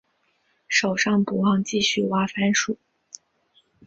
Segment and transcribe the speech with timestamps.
[0.67, 2.79] 手上不忘继续挖番薯